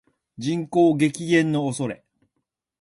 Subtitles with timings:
[0.39, 2.03] 人口激減の恐れ